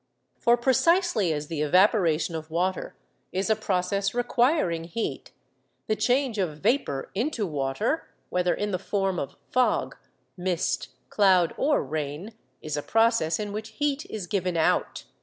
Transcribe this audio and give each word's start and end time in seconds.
For 0.39 0.57
precisely 0.57 1.31
as 1.31 1.45
the 1.45 1.61
evaporation 1.61 2.33
of 2.33 2.49
water 2.49 2.95
is 3.31 3.51
a 3.51 3.55
process 3.55 4.15
requiring 4.15 4.85
heat, 4.85 5.31
the 5.85 5.95
change 5.95 6.39
of 6.39 6.57
vapour 6.57 7.11
into 7.13 7.45
water—whether 7.45 8.55
in 8.55 8.71
the 8.71 8.79
form 8.79 9.19
of 9.19 9.35
fog, 9.51 9.95
mist, 10.35 10.87
cloud, 11.09 11.53
or 11.55 11.83
rain—is 11.83 12.75
a 12.75 12.81
process 12.81 13.37
in 13.39 13.53
which 13.53 13.73
heat 13.77 14.07
is 14.07 14.25
given 14.25 14.57
out. 14.57 15.03